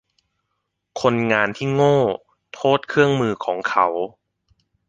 [1.01, 1.97] คนงานที่โง่
[2.53, 3.87] โทษเครื่องมือของเขา